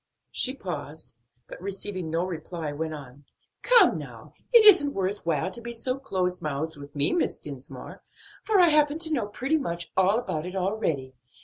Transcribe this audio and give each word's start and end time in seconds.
She 0.31 0.55
paused, 0.55 1.13
but 1.47 1.61
receiving 1.61 2.09
no 2.09 2.25
reply, 2.25 2.71
went 2.71 2.95
on. 2.95 3.23
"Come 3.61 3.99
now, 3.99 4.33
it 4.51 4.65
isn't 4.65 4.95
worth 4.95 5.27
while 5.27 5.51
to 5.51 5.61
be 5.61 5.73
so 5.73 5.99
close 5.99 6.41
mouthed 6.41 6.75
with 6.75 6.95
me, 6.95 7.13
Miss 7.13 7.37
Dinsmore; 7.37 8.01
for 8.43 8.59
I 8.59 8.69
happen 8.69 8.97
to 8.97 9.13
know 9.13 9.27
pretty 9.27 9.57
much 9.59 9.91
all 9.95 10.17
about 10.17 10.47
it 10.47 10.55
already. 10.55 11.13